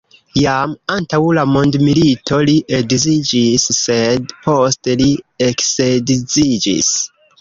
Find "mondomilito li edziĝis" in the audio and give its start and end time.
1.55-3.67